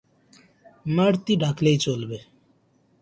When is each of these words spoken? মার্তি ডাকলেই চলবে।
মার্তি 0.85 1.33
ডাকলেই 1.35 1.77
চলবে। 1.77 2.17